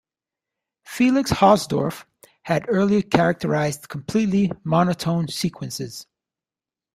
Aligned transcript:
Felix 0.83 1.31
Hausdorff 1.31 2.05
had 2.41 2.65
earlier 2.69 3.03
characterised 3.03 3.87
completely 3.87 4.51
monotone 4.65 5.27
sequences. 5.27 6.07